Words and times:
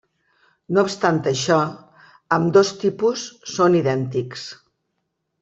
No 0.77 0.83
obstant 0.87 1.19
això, 1.31 1.57
ambdós 2.39 2.73
tipus 2.85 3.27
són 3.59 3.79
idèntics. 3.83 4.49